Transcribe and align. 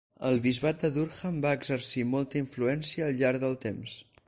El 0.27 0.37
bisbat 0.45 0.79
de 0.85 0.89
Durham 0.95 1.37
va 1.43 1.51
exercir 1.59 2.07
molta 2.15 2.41
influència 2.47 3.07
al 3.11 3.21
llarg 3.23 3.47
del 3.47 3.57
temps. 3.69 3.99